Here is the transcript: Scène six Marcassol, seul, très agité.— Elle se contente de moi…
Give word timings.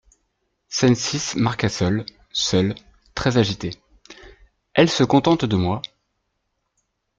Scène 0.67 0.95
six 0.95 1.35
Marcassol, 1.35 2.07
seul, 2.31 2.73
très 3.13 3.37
agité.— 3.37 3.69
Elle 4.73 4.89
se 4.89 5.03
contente 5.03 5.45
de 5.45 5.55
moi… 5.55 5.83